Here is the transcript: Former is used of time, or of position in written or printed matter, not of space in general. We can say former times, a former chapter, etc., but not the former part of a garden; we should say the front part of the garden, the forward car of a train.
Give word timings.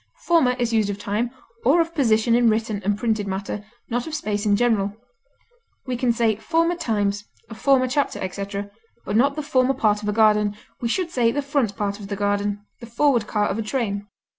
Former 0.25 0.53
is 0.57 0.73
used 0.73 0.89
of 0.89 0.97
time, 0.97 1.29
or 1.63 1.79
of 1.79 1.93
position 1.93 2.33
in 2.33 2.49
written 2.49 2.81
or 2.83 2.95
printed 2.95 3.27
matter, 3.27 3.63
not 3.87 4.07
of 4.07 4.15
space 4.15 4.47
in 4.47 4.55
general. 4.55 4.97
We 5.85 5.95
can 5.95 6.11
say 6.11 6.37
former 6.37 6.73
times, 6.75 7.25
a 7.51 7.53
former 7.53 7.87
chapter, 7.87 8.17
etc., 8.17 8.71
but 9.05 9.15
not 9.15 9.35
the 9.35 9.43
former 9.43 9.75
part 9.75 10.01
of 10.01 10.09
a 10.09 10.11
garden; 10.11 10.57
we 10.81 10.87
should 10.89 11.11
say 11.11 11.31
the 11.31 11.43
front 11.43 11.75
part 11.75 11.99
of 11.99 12.07
the 12.07 12.15
garden, 12.15 12.65
the 12.79 12.87
forward 12.87 13.27
car 13.27 13.47
of 13.47 13.59
a 13.59 13.61
train. 13.61 14.07